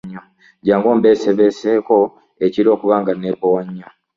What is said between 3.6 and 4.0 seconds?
nnyo.